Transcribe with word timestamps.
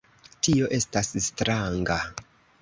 Tio 0.47 0.69
estas 0.77 1.11
stranga. 1.27 1.99